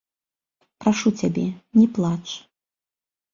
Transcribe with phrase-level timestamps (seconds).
[0.85, 1.43] Прашу цябе,
[1.79, 2.25] не плач!